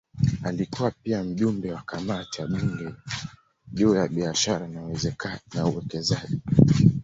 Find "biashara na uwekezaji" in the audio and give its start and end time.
4.07-6.41